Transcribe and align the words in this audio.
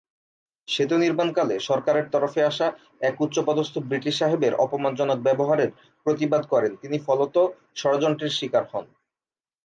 সেতু 0.67 0.95
নির্মাণকালে 0.97 1.55
সরকারের 1.59 2.05
তরফে 2.13 2.41
আসা 2.43 2.67
এক 3.01 3.15
উচ্চপদস্থ 3.21 3.75
ব্রিটিশ 3.89 4.15
সাহেবের 4.19 4.53
অপমানজনক 4.65 5.17
ব্যবহারের 5.23 5.69
প্রতিবাদ 6.05 6.43
করেন 6.45 6.71
তিনি 6.81 6.97
ফলত 7.07 7.35
ষড়যন্ত্রের 7.75 8.35
শিকার 8.39 8.65
হন। 8.71 8.85